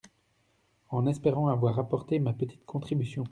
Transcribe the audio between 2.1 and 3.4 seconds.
ma petite contribution.